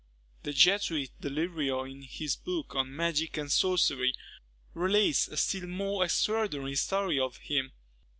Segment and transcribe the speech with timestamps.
[0.41, 4.15] The Jesuit Delrio, in his book on magic and sorcery,
[4.73, 7.71] relates a still more extraordinary story of him.